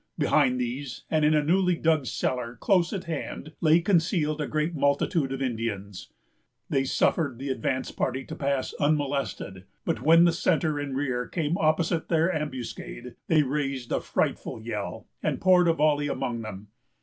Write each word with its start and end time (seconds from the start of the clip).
Behind 0.17 0.59
these, 0.59 1.03
and 1.11 1.23
in 1.23 1.35
a 1.35 1.43
newly 1.43 1.75
dug 1.75 2.07
cellar 2.07 2.57
close 2.59 2.91
at 2.91 3.03
hand, 3.03 3.53
lay 3.61 3.81
concealed 3.81 4.41
a 4.41 4.47
great 4.47 4.73
multitude 4.73 5.31
of 5.31 5.43
Indians. 5.43 6.11
They 6.71 6.85
suffered 6.85 7.37
the 7.37 7.49
advanced 7.49 7.95
party 7.97 8.25
to 8.25 8.35
pass 8.35 8.73
unmolested; 8.79 9.65
but 9.85 10.01
when 10.01 10.23
the 10.23 10.31
centre 10.33 10.79
and 10.79 10.95
rear 10.95 11.27
came 11.27 11.55
opposite 11.55 12.09
their 12.09 12.33
ambuscade, 12.33 13.13
they 13.27 13.43
raised 13.43 13.91
a 13.91 14.01
frightful 14.01 14.59
yell, 14.59 15.05
and 15.21 15.39
poured 15.39 15.67
a 15.67 15.73
volley 15.73 16.07
among 16.07 16.41
them. 16.41 16.69